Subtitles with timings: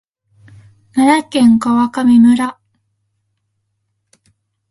[0.93, 2.57] 奈良県川上村